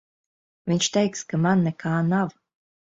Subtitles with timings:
[0.71, 2.39] Viņš teiks, ka man nekā nav.